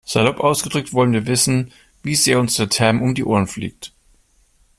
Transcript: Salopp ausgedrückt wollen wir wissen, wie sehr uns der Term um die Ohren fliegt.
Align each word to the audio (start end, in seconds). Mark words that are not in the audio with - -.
Salopp 0.03 0.39
ausgedrückt 0.39 0.93
wollen 0.95 1.11
wir 1.13 1.27
wissen, 1.27 1.71
wie 2.01 2.15
sehr 2.15 2.39
uns 2.39 2.55
der 2.55 2.69
Term 2.69 3.03
um 3.03 3.13
die 3.13 3.23
Ohren 3.23 3.45
fliegt. 3.45 3.93